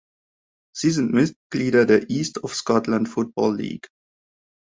Sie 0.75 0.89
sind 0.89 1.13
Mitglieder 1.13 1.85
der 1.85 2.09
East 2.09 2.43
of 2.43 2.55
Scotland 2.55 3.07
Football 3.07 3.55
League. 3.57 3.87